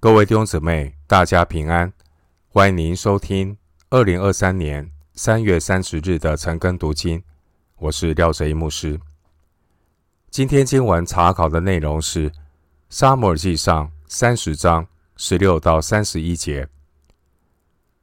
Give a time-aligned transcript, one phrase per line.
[0.00, 1.92] 各位弟兄姊妹，大家平安！
[2.50, 3.58] 欢迎您收听
[3.90, 7.20] 二零二三年三月三十日的晨更读经。
[7.78, 9.00] 我是廖哲一牧师。
[10.30, 12.30] 今天经文查考的内容是
[12.88, 16.64] 《撒母耳记上》三十章十六到三十一节。《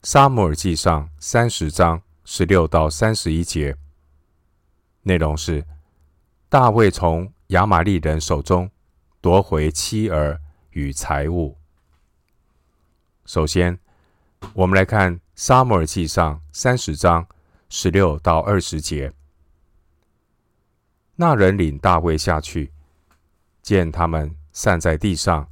[0.03, 3.73] 撒母耳记上》三十章十六到三十一节
[5.03, 5.65] 内容是
[6.49, 8.69] 大卫从亚玛力人手中
[9.21, 10.37] 夺回妻儿
[10.71, 11.57] 与财物。
[13.25, 13.79] 首先，
[14.53, 17.27] 我们来看《撒母耳记上》三十章
[17.69, 19.11] 十六到二十节。
[21.15, 22.71] 那人领大卫下去，
[23.63, 25.49] 见他们散在地上，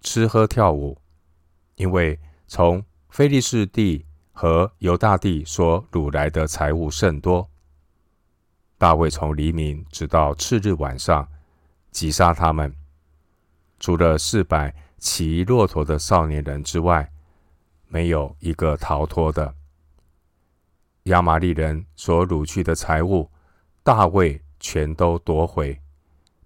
[0.00, 0.96] 吃喝跳舞，
[1.74, 7.50] 因为从非利士地和犹大地所掳来的财物甚多。
[8.78, 11.26] 大卫从黎明直到次日晚上，
[11.90, 12.72] 击杀他们，
[13.80, 14.72] 除了四百。
[14.98, 17.12] 骑骆驼的少年人之外，
[17.86, 19.54] 没有一个逃脱的。
[21.04, 23.30] 亚玛利人所掳去的财物，
[23.82, 25.80] 大卫全都夺回，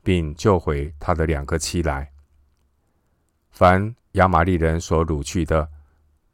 [0.02, 2.12] 并救回他的两个妻来。
[3.50, 5.68] 凡亚玛利人所掳去的，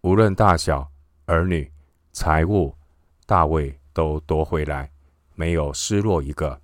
[0.01, 0.91] 无论大小、
[1.27, 1.71] 儿女、
[2.13, 2.77] 财物，
[3.27, 4.91] 大卫都夺回来，
[5.37, 6.61] 没有失落一个。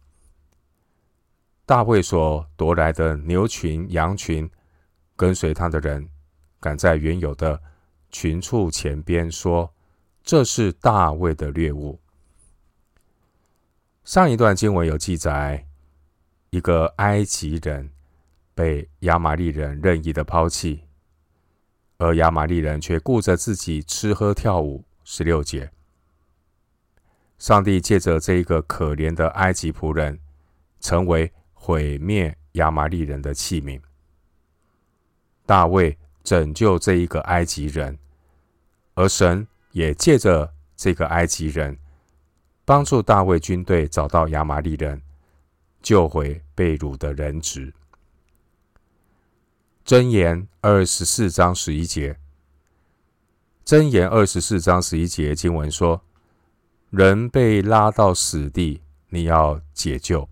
[1.64, 4.50] 大卫所夺来的牛群、羊群。
[5.16, 6.08] 跟随他的人
[6.60, 7.60] 赶在原有的
[8.10, 9.72] 群畜前边，说
[10.22, 12.00] ：“这是大卫的猎物。”
[14.04, 15.66] 上一段经文有记载，
[16.50, 17.90] 一个埃及人
[18.54, 20.84] 被亚玛力人任意的抛弃，
[21.98, 24.84] 而亚玛力人却顾着自己吃喝跳舞。
[25.06, 25.70] 十六节，
[27.38, 30.18] 上帝借着这一个可怜的埃及仆人，
[30.80, 33.78] 成为毁灭亚玛力人的器皿。
[35.46, 37.98] 大卫拯救这一个埃及人，
[38.94, 41.78] 而神也借着这个埃及人，
[42.64, 45.02] 帮助大卫军队找到亚玛力人，
[45.82, 47.74] 救回被掳的人质。
[49.84, 52.18] 箴言二十四章十一节，
[53.66, 56.00] 箴言二十四章十一节经文说
[56.88, 58.80] ：“人被拉到死地，
[59.10, 60.26] 你要解救；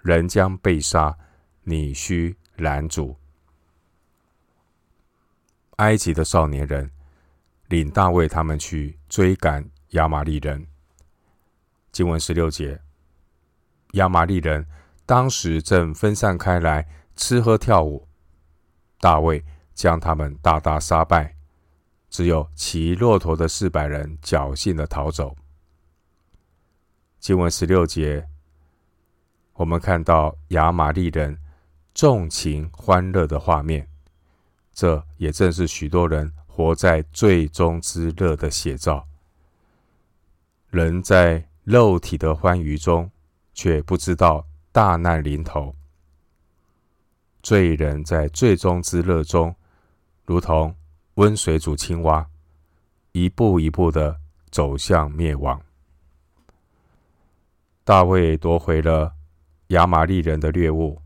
[0.00, 1.18] 人将被杀，
[1.64, 3.14] 你须拦阻。”
[5.78, 6.90] 埃及的少年人
[7.68, 10.66] 领大卫他们去追赶亚玛利人。
[11.92, 12.80] 经文十六节，
[13.92, 14.66] 亚玛利人
[15.06, 18.08] 当时正分散开来吃喝跳舞，
[18.98, 21.36] 大卫将他们大大杀败，
[22.10, 25.36] 只有骑骆驼的四百人侥幸的逃走。
[27.20, 28.26] 经文十六节，
[29.52, 31.38] 我们看到亚玛利人
[31.94, 33.88] 纵情欢乐的画面。
[34.78, 39.04] 这也正是许多人活在罪中之乐的写照。
[40.70, 43.10] 人在肉体的欢愉中，
[43.52, 45.74] 却不知道大难临头。
[47.42, 49.52] 罪人在罪中之乐中，
[50.24, 50.72] 如同
[51.14, 52.24] 温水煮青蛙，
[53.10, 54.16] 一步一步的
[54.52, 55.60] 走向灭亡。
[57.82, 59.12] 大卫夺回了
[59.68, 61.02] 亚玛力人的猎物，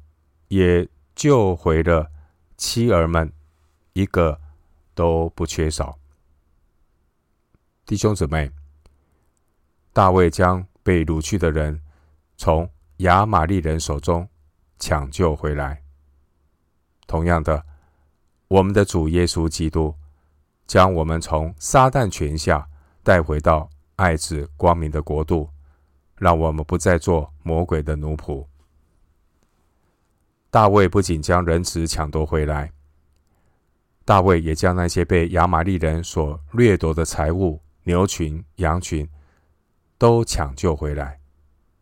[0.48, 2.10] 也救回了
[2.58, 3.32] 妻儿们。
[3.94, 4.40] 一个
[4.94, 5.98] 都不缺少，
[7.84, 8.50] 弟兄姊妹，
[9.92, 11.78] 大卫将被掳去的人
[12.36, 14.26] 从亚玛利人手中
[14.78, 15.82] 抢救回来。
[17.06, 17.64] 同样的，
[18.48, 19.94] 我们的主耶稣基督
[20.66, 22.66] 将我们从撒旦权下
[23.02, 25.50] 带回到爱子光明的国度，
[26.16, 28.46] 让我们不再做魔鬼的奴仆。
[30.50, 32.72] 大卫不仅将人质抢夺回来。
[34.04, 39.08] 大卫也将那些被亚玛力人所掠夺的财物、牛群、羊群，
[39.96, 41.20] 都抢救回来，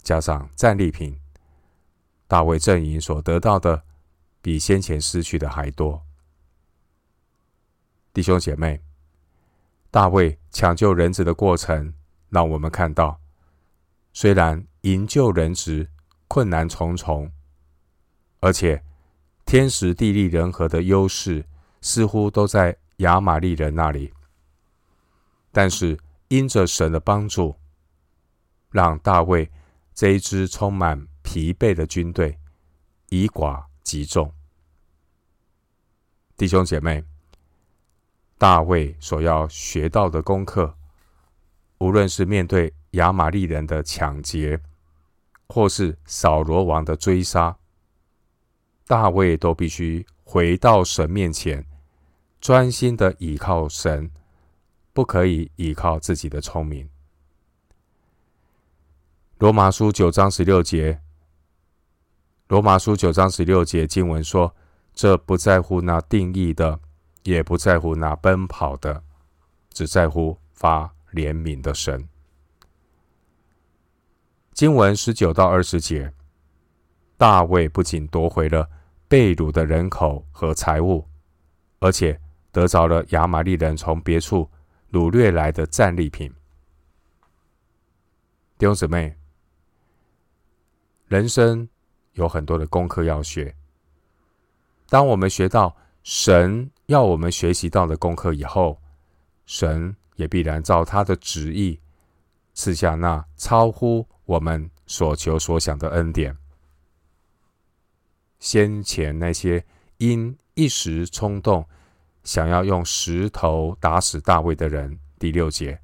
[0.03, 1.19] 加上战利品。
[2.29, 3.83] 大卫阵营所得到的，
[4.43, 6.03] 比先前失去的还多。
[8.13, 8.83] 弟兄姐妹，
[9.91, 11.95] 大卫抢救人质的过程，
[12.29, 13.19] 让我们看到，
[14.13, 15.89] 虽然营救人质
[16.29, 17.33] 困难重重，
[18.41, 18.85] 而且
[19.47, 21.47] 天时地利人和的优势。
[21.81, 24.13] 似乎都在亚玛力人那里，
[25.51, 25.99] 但是
[26.29, 27.57] 因着神的帮助，
[28.71, 29.51] 让大卫
[29.95, 32.39] 这一支充满疲惫的军队
[33.09, 34.33] 以寡击众。
[36.37, 37.05] 弟兄姐妹，
[38.39, 40.77] 大卫所要学到的功课，
[41.79, 44.61] 无论是面对亚玛力人的抢劫，
[45.49, 47.57] 或是扫罗王的追杀，
[48.87, 51.67] 大卫都必须回到神面前。
[52.41, 54.11] 专心的倚靠神，
[54.95, 56.89] 不可以倚靠自己的聪明。
[59.37, 61.03] 罗马书九章十六节，
[62.49, 64.55] 罗马书九章十六节经文说
[64.95, 66.81] ：“这不在乎那定义的，
[67.25, 69.03] 也不在乎那奔跑的，
[69.71, 72.09] 只在乎发怜悯的神。”
[74.55, 76.13] 经文十九到二十节，
[77.19, 78.69] 大卫不仅夺回了
[79.09, 81.07] 被掳的人口和财物，
[81.79, 82.21] 而且
[82.53, 84.49] 得着了亚玛力人从别处
[84.91, 86.33] 掳掠来的战利品。
[88.59, 89.17] 弟兄姊妹，
[91.07, 91.69] 人生
[92.13, 93.55] 有很多的功课要学。
[94.89, 98.81] 当我们学到神要我们学习到的功课以后，
[99.47, 101.81] 神也必然照他的旨意
[102.53, 106.37] 赐下那超乎我们所求所想的恩典。
[108.39, 109.65] 先前那些
[109.99, 111.67] 因一时冲动
[112.25, 115.81] 想要用石头打死大卫的人，第六节，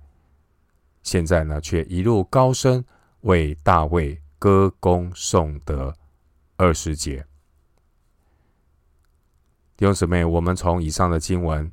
[1.03, 2.85] 现在呢却一路高声
[3.23, 5.97] 为大卫歌功颂德，
[6.57, 7.27] 二十节。
[9.77, 11.71] 弟兄姊妹，我们从以上的经文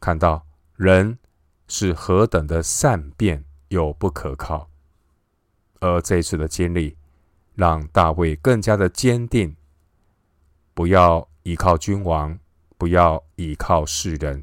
[0.00, 0.46] 看到，
[0.76, 1.18] 人
[1.66, 4.68] 是何等的善变又不可靠。
[5.80, 6.96] 而这次的经历，
[7.54, 9.56] 让大卫更加的坚定，
[10.74, 12.38] 不要依靠君王，
[12.82, 14.42] 不要依靠世人，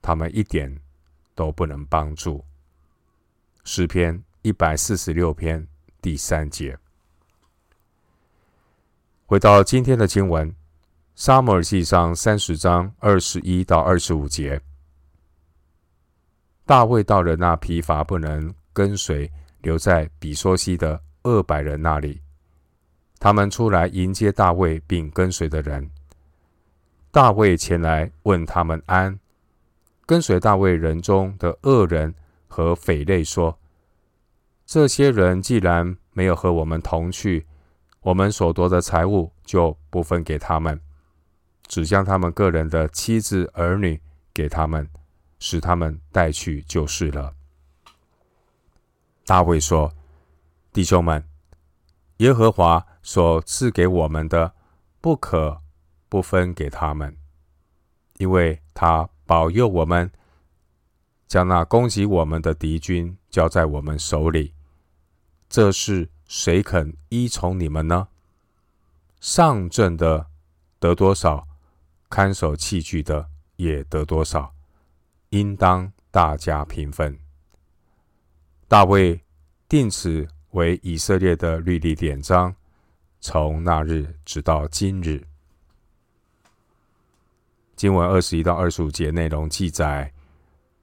[0.00, 0.72] 他们一点
[1.34, 2.44] 都不能帮助。
[3.64, 5.66] 诗篇一百四十六篇
[6.00, 6.78] 第三节。
[9.26, 10.48] 回到今天的经文，
[11.16, 14.60] 《撒母耳记上》三十章二十一到二十五节，
[16.64, 19.28] 大卫到了那疲乏不能跟随。
[19.62, 22.22] 留在比索西的二百人那里，
[23.18, 25.90] 他们出来迎接大卫，并跟随的人。
[27.10, 29.18] 大卫前来问他们安。
[30.06, 32.14] 跟随大卫人中的恶人
[32.46, 33.58] 和匪类说
[34.64, 37.46] ：“这些人既然没有和我们同去，
[38.00, 40.80] 我们所夺的财物就不分给他们，
[41.66, 44.00] 只将他们个人的妻子儿女
[44.32, 44.88] 给他们，
[45.38, 47.34] 使他们带去就是了。”
[49.26, 49.92] 大卫说
[50.72, 51.22] ：“弟兄们，
[52.18, 54.54] 耶和华所赐给我们的，
[55.02, 55.60] 不可
[56.08, 57.16] 不分给他们，
[58.16, 60.10] 因为他保佑我们，
[61.26, 64.54] 将那攻击我们的敌军交在我们手里。
[65.50, 68.08] 这是谁肯依从你们呢？
[69.20, 70.26] 上阵的
[70.78, 71.46] 得多少，
[72.08, 74.54] 看守器具的也得多少，
[75.28, 77.18] 应当大家平分。”
[78.66, 79.20] 大卫
[79.68, 82.54] 定此为以色列的律例典章，
[83.20, 85.27] 从那日直到今日。
[87.78, 90.12] 经文二十一到二十五节内容记载，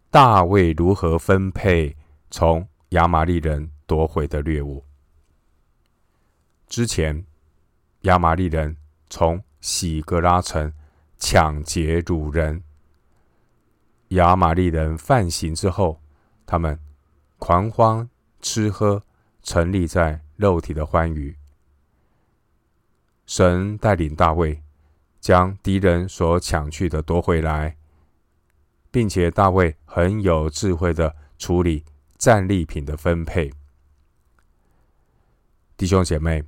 [0.09, 1.93] 大卫如何分配
[2.31, 4.81] 从亚玛力人夺回的掠物。
[6.69, 7.25] 之前，
[8.03, 8.77] 亚玛力人
[9.09, 10.71] 从喜格拉城
[11.17, 12.63] 抢劫掳人，
[14.11, 16.01] 亚玛力人犯行之后，
[16.45, 16.79] 他们。
[17.37, 18.09] 狂欢
[18.41, 19.03] 吃喝，
[19.43, 21.35] 沉溺在肉体的欢愉。
[23.25, 24.63] 神带领大卫
[25.25, 27.75] 将敌人所抢去的夺回来，
[28.91, 31.83] 并且大卫很有智慧的处理
[32.19, 33.51] 战利品的分配。
[35.75, 36.43] 弟兄姐妹，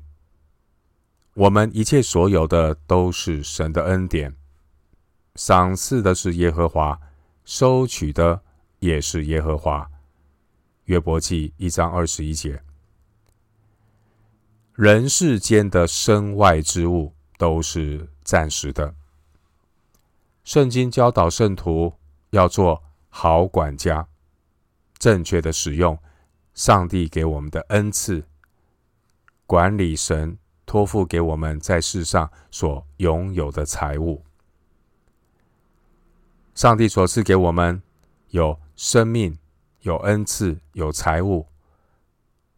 [1.34, 4.36] 我们一切所有的都是神的恩典，
[5.34, 7.02] 赏赐的是耶和华，
[7.46, 8.44] 收取的
[8.78, 9.90] 也是耶和华。
[10.84, 12.62] 约伯记一章二十一节，
[14.76, 18.94] 人世间的身外之物都是暂时的。
[20.44, 21.94] 圣经教导圣徒
[22.32, 24.06] 要做好管家，
[24.98, 25.98] 正确的使用
[26.54, 28.26] 上帝给我们的恩赐，
[29.46, 34.22] 管理神托付给我们在世上所拥有的财物。
[36.54, 37.82] 上帝所赐给我们
[38.32, 39.40] 有生命。
[39.82, 41.48] 有恩赐，有财物，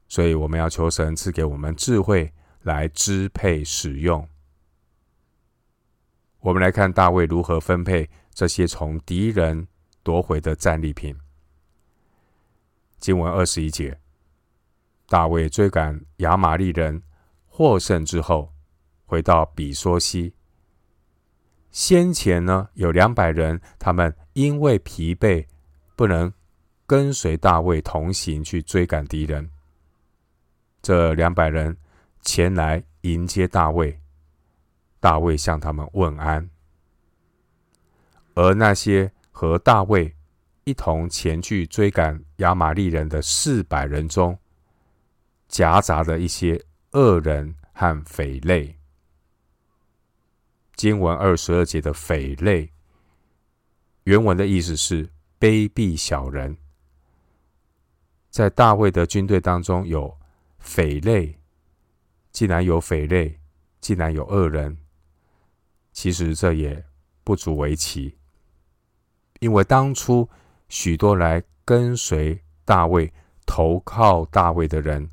[0.08, 2.34] 所以我们要求神赐给我们智慧
[2.64, 4.28] 来支配使用。
[6.39, 9.67] 我们来看大卫如何分配这些从敌人
[10.03, 11.15] 夺回的战利品。
[12.98, 14.00] 经文二十一节，
[15.08, 17.01] 大卫追赶亚玛力人
[17.46, 18.53] 获胜之后，
[19.05, 20.34] 回到比梭西。
[21.72, 25.46] 先前呢，有两百人，他们因为疲惫，
[25.96, 26.34] 不能。
[26.88, 29.51] 跟随大卫同行去追赶敌人，
[30.81, 31.77] 这两百人
[32.24, 34.01] 前来迎接大卫，
[35.00, 36.50] 大卫向他们问安。
[38.36, 40.15] 而那些和大卫
[40.63, 44.38] 一同前去追赶亚玛力人的四百人中，
[45.48, 48.77] 夹杂了一些恶人和匪类。
[50.75, 52.72] 经文二十二节的匪类，
[54.03, 56.56] 原文的意思是卑鄙小人。
[58.29, 60.18] 在大卫的军队当中有
[60.60, 61.38] 匪类，
[62.32, 63.39] 既然有匪类，
[63.82, 64.77] 既然有恶人，
[66.00, 66.86] 其实这也
[67.25, 68.15] 不足为奇，
[69.41, 70.29] 因为当初
[70.70, 73.12] 许多来跟随大卫、
[73.46, 75.10] 投靠大卫的人，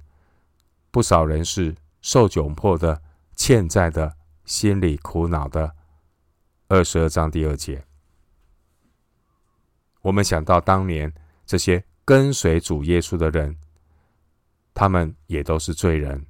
[0.92, 3.02] 不少人是受窘迫的、
[3.34, 5.74] 欠债的、心里苦恼的。
[6.68, 7.84] 二十二章第二节，
[10.02, 11.12] 我们想到当年
[11.44, 11.82] 这些。
[12.04, 13.56] 跟随主耶稣的人，
[14.72, 16.24] 他们也都是罪人。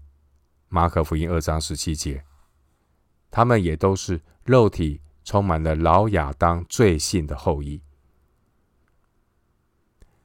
[0.70, 2.24] 马可福音二章十七节，
[3.30, 7.80] 他们也都是肉体充满了老亚当罪性的后裔。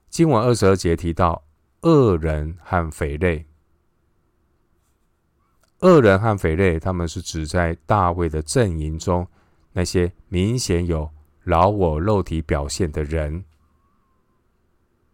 [0.10, 1.44] 经文二十二节提到
[1.82, 3.46] 恶人和匪类，
[5.80, 9.28] 恶人和匪类，他们是指在大卫的阵营中
[9.72, 11.10] 那些明显有
[11.44, 13.44] 老我肉体表现的人。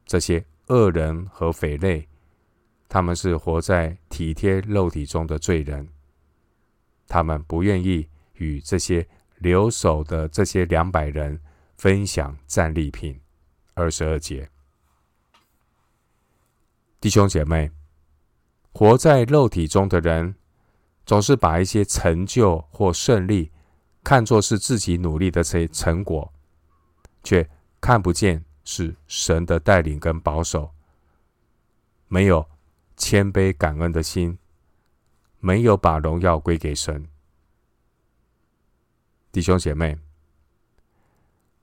[0.06, 2.08] 这些恶人和匪类，
[2.90, 5.88] 他们是活在体贴肉体中的罪人。
[7.08, 11.40] 他们不愿意与这些留守的这些两百人
[11.78, 13.20] 分享战利品。
[13.74, 14.50] 二十二节，
[17.00, 17.72] 弟兄姐妹，
[18.74, 20.36] 活在肉体中的人，
[21.06, 23.52] 总是把一些成就或胜利
[24.04, 26.34] 看作是自己努力的成成果，
[27.24, 27.50] 却
[27.80, 28.44] 看不见。
[28.70, 30.70] 是神的带领跟保守，
[32.10, 32.46] 没有
[32.98, 34.38] 谦卑感恩的心，
[35.40, 37.08] 没有把荣耀归给神。
[39.32, 39.98] 弟兄姐妹，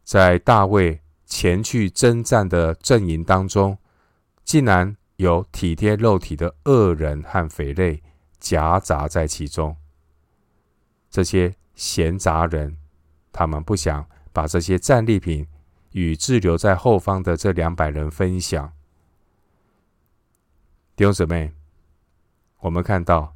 [0.04, 3.78] 在大卫前去征战的阵营当中，
[4.45, 8.02] 竟然有体贴肉体的恶人和匪类
[8.38, 9.76] 夹杂在其中。
[11.11, 12.76] 这些闲杂人，
[13.33, 15.47] 他们不想把这些战利品。
[15.95, 18.73] 与滞留在后方的这两百人分享。
[20.97, 21.52] 弟兄姊妹，
[22.59, 23.34] 我们看到，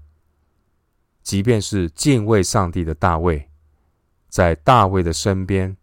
[1.28, 3.50] 即便是敬畏上帝的大卫，
[4.30, 5.76] 在大卫的身边，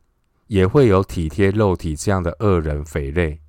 [0.47, 3.39] 也会有体贴肉体这样的恶人匪类。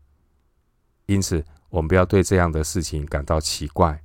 [1.07, 3.99] 因此，我们不要对这样的事情感到奇怪。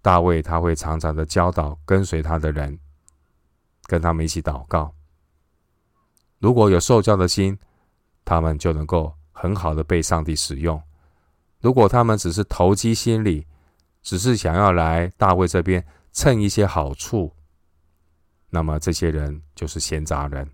[0.00, 2.78] 大卫他会常常的教导跟随他的人，
[3.84, 4.94] 跟他们一起祷告。
[6.38, 7.58] 如果有受教的心，
[8.24, 10.82] 他们就能够很好的被上帝使用。
[11.60, 13.46] 如果他们只是投机心理，
[14.02, 17.34] 只是想要来大卫这边蹭一些好处，
[18.50, 20.50] 那么这些人就是闲杂人。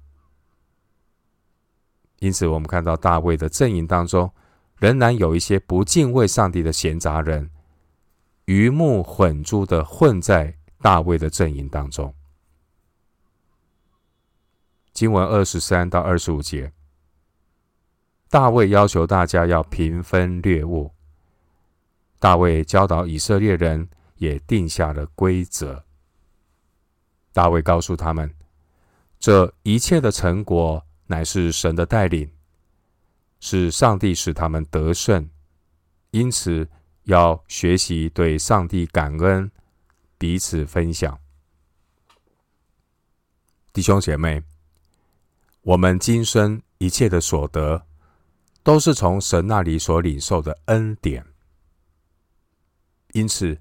[2.21, 4.33] 因此，我们看到大卫的阵营当中，
[4.76, 7.50] 仍然有一些不敬畏上帝的闲杂人，
[8.45, 12.14] 鱼目混珠的混在大卫的阵营当中。
[14.93, 16.73] 经文二十三到二十五节，
[18.28, 20.93] 大卫要求大家要平分掠物。
[22.18, 25.84] 大卫教导以色列人，也定下了规则。
[27.32, 28.34] 大卫告诉他们，
[29.18, 32.30] 这一切的成果乃是神的带领，
[33.40, 35.28] 是上帝使他们得胜，
[36.10, 36.68] 因此
[37.04, 39.50] 要学习对上帝感恩，
[40.18, 41.18] 彼此分享。
[43.72, 44.42] 弟兄姐妹。
[45.62, 47.84] 我们今生一切的所得，
[48.62, 51.26] 都是从神那里所领受的恩典。
[53.12, 53.59] 因此，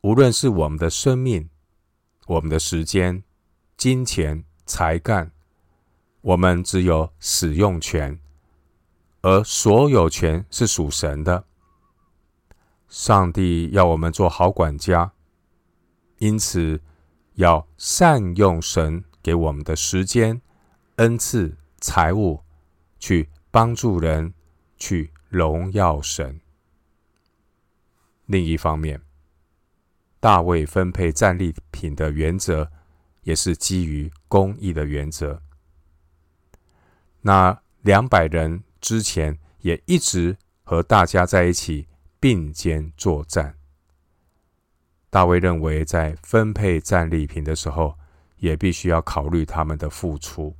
[0.00, 1.48] 无论是我们的生命、
[2.26, 3.22] 我们的时间、
[3.76, 5.30] 金钱、才干，
[6.22, 8.18] 我们只有使用权，
[9.20, 11.44] 而所有权是属神的。
[12.88, 15.12] 上帝要我们做好管家，
[16.18, 16.80] 因此
[17.34, 20.40] 要善用神给我们的时间。
[20.96, 22.42] 恩赐财物，
[22.98, 24.34] 去帮助人，
[24.76, 26.40] 去荣耀神。
[28.30, 29.02] 另一方面，
[30.20, 32.70] 大卫分配战利品的原则，
[33.22, 35.42] 也是基于公义的原则。
[37.22, 41.88] 那两百人之前也一直和大家在一起
[42.20, 43.56] 并肩作战。
[45.10, 47.98] 大卫认为，在分配战利品的时候，
[48.36, 50.54] 也必须要考虑他们的付出。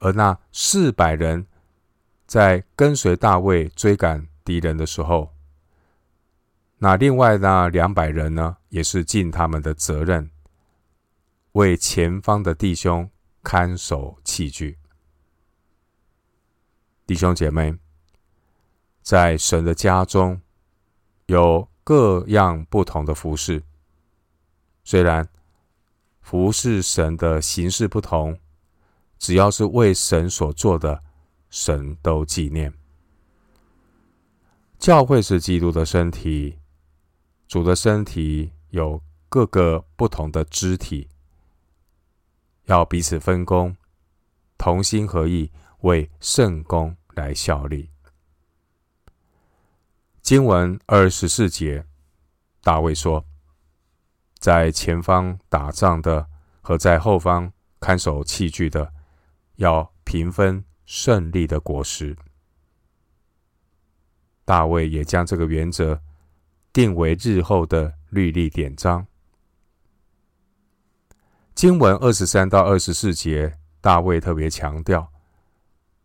[0.00, 1.46] 而那四百人
[2.26, 5.32] 在跟随大卫追赶敌人的时候，
[6.78, 10.30] 那另外那两百人呢，也是尽他们的责任，
[11.52, 13.10] 为前方的弟兄
[13.42, 14.78] 看守器具。
[17.04, 17.74] 弟兄姐妹，
[19.02, 20.40] 在神的家中
[21.26, 23.62] 有各样不同的服饰，
[24.84, 25.28] 虽然
[26.20, 28.38] 服事神的形式不同，
[29.18, 31.02] 只要是为神所做的，
[31.50, 32.72] 神都纪念。
[34.78, 36.58] 教会是基督的身体，
[37.48, 41.08] 主的身体有各个不同的肢体，
[42.66, 43.74] 要彼此分工，
[44.58, 45.50] 同心合意，
[45.80, 47.88] 为圣工来效力。
[50.20, 51.86] 经文二十四节，
[52.60, 53.24] 大卫说
[54.38, 56.28] ：“在前方打仗的
[56.60, 57.50] 和在后方
[57.80, 58.92] 看守器具的，
[59.56, 62.14] 要平分胜利的果实。”
[64.44, 66.02] 大卫也将这个原则
[66.72, 69.06] 定为日后的律例典章。
[71.54, 75.10] 经文二十三到二十四节，大卫特别强调，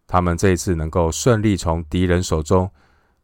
[0.07, 2.71] 他们这次能够顺利从敌人手中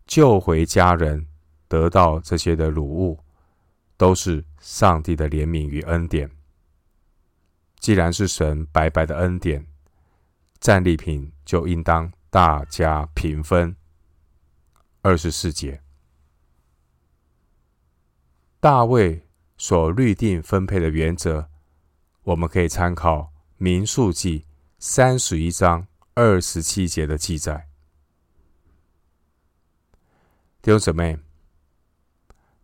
[0.05, 1.25] 救回家人，
[1.67, 3.19] 得到这些的掳物，
[3.97, 6.29] 都是上帝的怜悯与恩典。
[7.79, 9.65] 既然是神白白的恩典，
[10.59, 13.75] 战利品就应当大家平分。
[15.01, 15.81] 二十四节，
[18.61, 19.25] 大卫
[19.57, 21.47] 所律定分配的原则，
[22.23, 23.19] 我们可以参考
[23.55, 24.39] 《民数记》
[24.77, 27.69] 三十一章二十七节的记载。
[30.61, 31.17] 弟兄姊妹，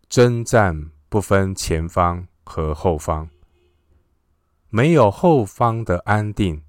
[0.06, 3.30] 征战不分前方和后方，
[4.68, 6.62] 没有后方的安定，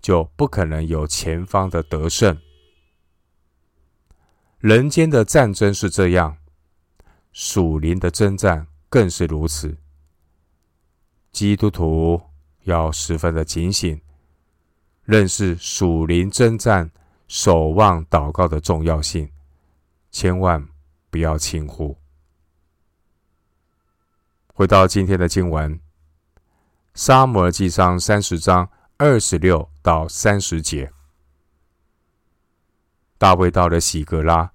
[0.00, 2.36] 就不可能有前方的得胜。
[4.58, 6.38] 人间的战争是这样，
[7.32, 9.74] 属灵的征战更是如此。
[11.30, 12.20] 基督徒
[12.64, 13.98] 要十分的警醒，
[15.04, 16.90] 认识属灵征战、
[17.26, 19.32] 守望祷告的重要性，
[20.10, 20.68] 千万
[21.08, 21.96] 不要轻忽。
[24.52, 25.74] 回到今天的经文，
[26.92, 30.92] 《撒母耳记上》三十章二十六到三十节。
[33.16, 34.52] 大卫到了喜格拉，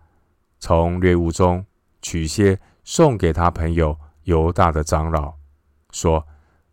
[0.59, 1.65] 从猎物中
[2.03, 5.35] 取些送给他朋友犹大的长老，
[5.91, 6.27] 说：“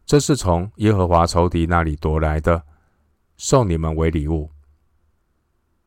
[0.04, 2.64] 这是从耶和华仇敌那里夺来的，
[3.36, 4.50] 送你们为礼物。”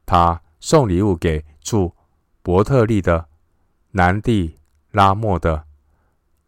[0.07, 1.93] 他送礼物给住
[2.41, 3.27] 伯特利的、
[3.91, 4.57] 南地
[4.91, 5.65] 拉莫的、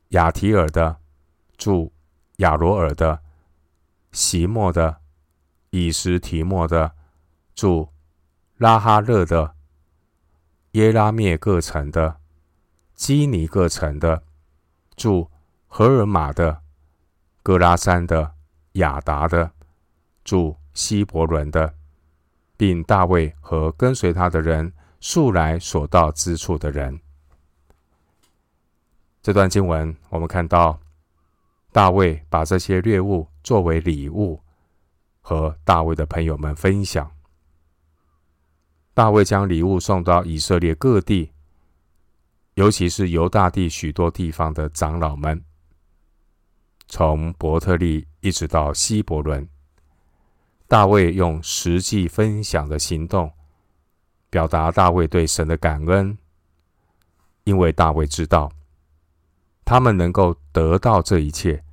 [0.09, 0.97] 亚提尔的、
[1.57, 1.91] 住
[2.37, 3.21] 亚罗尔的、
[4.11, 5.01] 席莫的、
[5.71, 6.93] 以实提莫的、
[7.53, 7.89] 住。
[8.59, 9.55] 拉哈勒的、
[10.71, 12.17] 耶拉灭各城的、
[12.93, 14.23] 基尼各城的、
[14.99, 15.31] 住
[15.65, 16.61] 荷尔玛的、
[17.41, 18.33] 格拉山的、
[18.73, 19.49] 亚达的、
[20.25, 21.73] 住希伯伦的，
[22.57, 26.99] 并大卫和跟随他的人素来所到之处的人。
[29.21, 30.77] 这段经文，我们看到
[31.71, 34.43] 大卫把这些猎物作为礼物，
[35.21, 37.09] 和大卫的朋友们分享。
[38.93, 41.31] 大卫将礼物送到以色列各地，
[42.59, 45.41] 尤其是犹大地许多地方的长老们，
[46.89, 49.47] 从伯特利一直到希伯伦。
[50.67, 53.31] 大卫用实际分享的行动，
[54.29, 56.17] 表达大卫对神的感恩，
[57.45, 58.51] 因为大卫知道，
[59.63, 61.63] 他们能够得到这一切，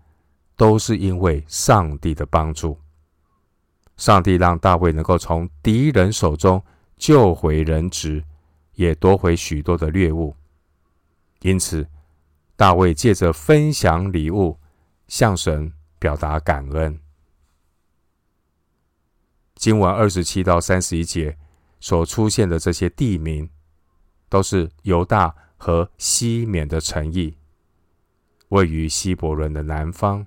[0.55, 2.79] 都是因为上帝的帮助。
[3.97, 6.63] 上帝让大卫能够从敌人手中。
[6.97, 8.23] 救回人质，
[8.75, 10.35] 也夺回许多的猎物。
[11.41, 11.89] 因此，
[12.57, 14.59] 大卫借着分享礼物，
[15.09, 16.99] 向神表达感恩。
[19.55, 21.39] 经文二十七到三十一节
[21.81, 23.49] 所出现的这些地名，
[24.29, 27.37] 都是犹大和西缅的城邑，
[28.49, 30.27] 位于希伯伦的南方。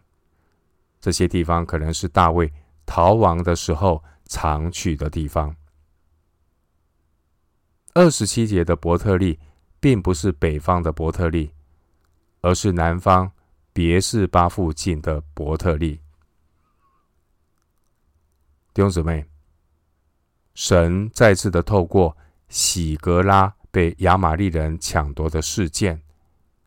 [1.02, 2.52] 这些地方可能是大卫
[2.86, 5.56] 逃亡的时候常去的地方。
[7.93, 9.39] 二十七节的伯特利，
[9.80, 11.52] 并不是北方的伯特利，
[12.42, 13.32] 而是南方
[13.72, 16.00] 别是巴附近的伯特利。
[18.74, 19.26] 弟兄姊妹，
[20.54, 22.15] 神再次的透过
[22.48, 26.02] 喜格拉被亚玛力人抢夺的事件，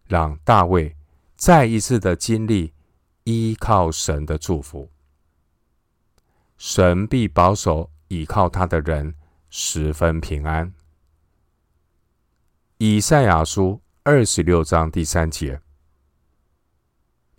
[0.07, 0.95] 让大卫
[1.37, 2.73] 再一次的经历
[3.25, 4.91] 依靠神的祝福。
[6.57, 9.15] 神必保守倚靠他的人
[9.51, 10.73] 十分平安。
[12.85, 15.61] 以赛亚书二十六章第三节，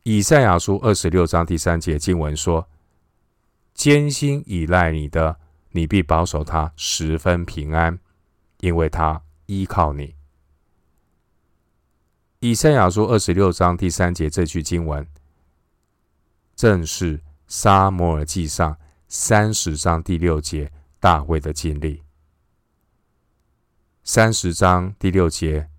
[0.03, 2.69] 以赛亚书二十六章第三节经文说
[3.75, 5.37] ：“艰辛倚赖你的，
[5.71, 7.99] 你必保守他十分平安，
[8.61, 10.15] 因为他依靠你。
[12.39, 15.05] 以赛亚书二十六章第三节这句经文，
[16.55, 18.77] 正是撒摩尔记上
[19.09, 22.02] 三十章第六节大卫的经历。
[24.05, 25.69] 三十章第六节，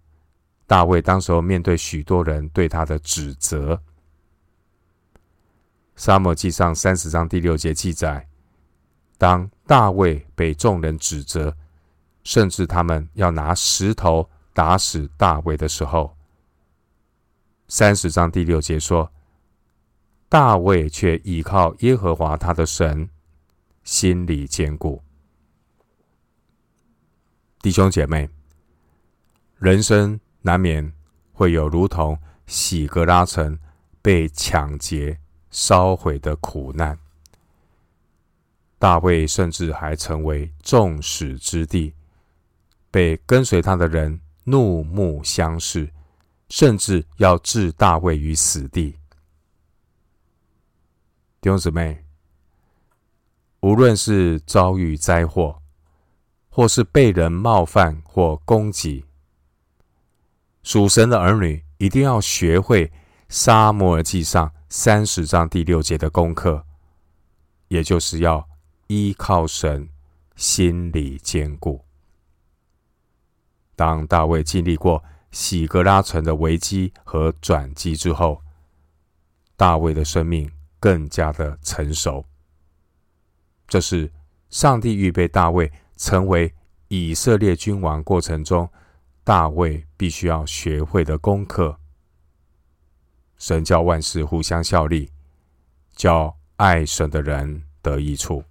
[0.67, 3.83] 大卫当时候面对许多人对他的指责。
[5.95, 8.27] 撒母耳记上三十章第六节记载，
[9.19, 11.55] 当大卫被众人指责，
[12.23, 16.17] 甚至他们要拿石头打死大卫的时候，
[17.69, 19.13] 三十章第六节说，
[20.31, 23.11] 大卫却倚靠耶和华他的神，
[23.83, 25.04] 心里坚固。
[27.65, 28.29] 弟兄姐妹，
[29.57, 30.93] 人生难免
[31.33, 33.59] 会有如同洗格拉城
[34.03, 35.19] 被抢劫、
[35.51, 36.99] 烧毁的苦难。
[38.79, 41.95] 大卫甚至还成为众矢之的，
[42.91, 45.91] 被跟随他的人怒目相视，
[46.51, 48.91] 甚至要置大卫于死地。
[51.41, 52.05] 弟兄姊妹，
[53.61, 55.63] 无论是遭遇灾祸，
[56.57, 59.05] 或是被人冒犯或攻击，
[60.63, 62.93] 属神的儿女一定要学会
[63.29, 66.65] 撒母耳记上三十章第六节的功课，
[67.67, 68.49] 也就是要
[68.87, 69.89] 依靠神，
[70.37, 71.85] 心理坚固。
[73.75, 78.41] 当大卫经历过洗革拉城的危机和转机之后，
[79.57, 82.25] 大卫的生命更加的成熟。
[83.67, 84.13] 这是
[84.51, 85.69] 上帝预备大卫。
[85.97, 86.55] 成为
[86.89, 88.69] 以色列君王过程中，
[89.23, 91.79] 大卫必须要学会的功课。
[93.37, 95.11] 神叫万事互相效力，
[95.95, 98.45] 叫爱神的人得益处。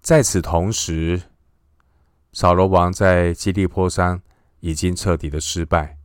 [0.00, 1.22] 在此同时，
[2.32, 4.22] 扫罗王在基利波山
[4.60, 5.98] 已经彻底的失败，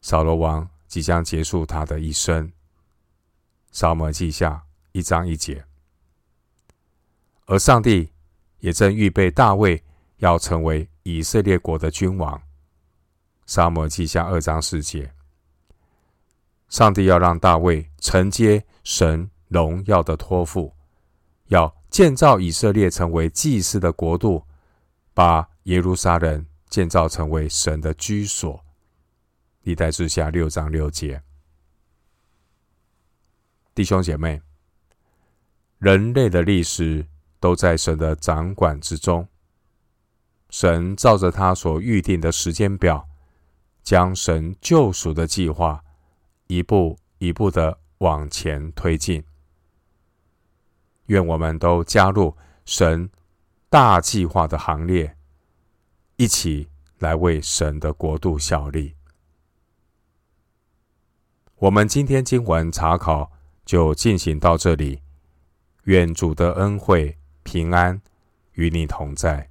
[0.00, 2.52] 扫罗王即将结束他的一生。
[3.72, 5.64] 撒母记下一章一节。
[7.46, 8.10] 而上帝
[8.58, 9.82] 也正预备大卫
[10.18, 12.40] 要成为以色列国的君王。
[13.46, 15.12] 撒母耳记下二章四节，
[16.68, 20.74] 上帝要让大卫承接神荣耀的托付，
[21.46, 24.44] 要建造以色列成为祭司的国度，
[25.14, 28.60] 把耶路撒冷建造成为神的居所。
[29.62, 31.22] 历代志下六章六节，
[33.72, 34.42] 弟兄姐妹，
[35.78, 37.06] 人类的历史。
[37.40, 39.28] 都在神的掌管之中。
[40.48, 43.08] 神照着他所预定的时间表，
[43.82, 45.82] 将神救赎的计划
[46.46, 49.24] 一步一步的往前推进。
[51.06, 53.10] 愿我们都加入神
[53.68, 55.16] 大计划的行列，
[56.16, 56.68] 一起
[56.98, 58.94] 来为神的国度效力。
[61.56, 63.32] 我们今天经文查考
[63.64, 65.00] 就进行到这里。
[65.84, 67.18] 愿主的恩惠。
[67.46, 68.02] 平安
[68.54, 69.48] 与你同在。